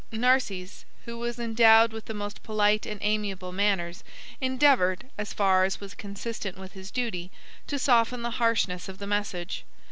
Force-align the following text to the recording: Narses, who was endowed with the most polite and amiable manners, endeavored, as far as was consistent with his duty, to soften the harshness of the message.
Narses, 0.11 0.83
who 1.05 1.15
was 1.19 1.37
endowed 1.37 1.93
with 1.93 2.05
the 2.05 2.15
most 2.15 2.41
polite 2.41 2.87
and 2.87 2.99
amiable 3.03 3.51
manners, 3.51 4.03
endeavored, 4.41 5.11
as 5.15 5.31
far 5.31 5.63
as 5.63 5.79
was 5.79 5.93
consistent 5.93 6.57
with 6.57 6.71
his 6.71 6.89
duty, 6.89 7.29
to 7.67 7.77
soften 7.77 8.23
the 8.23 8.31
harshness 8.41 8.89
of 8.89 8.97
the 8.97 9.05
message. 9.05 9.63